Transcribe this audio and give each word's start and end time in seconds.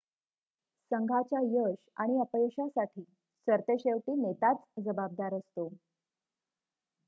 संघाच्या 0.91 1.39
यश 1.45 1.75
आणि 1.97 2.19
अपयशासाठी 2.21 3.03
सरतेशेवटी 3.47 4.15
नेताच 4.21 4.63
जबाबदार 4.85 5.33
असतो 5.33 5.69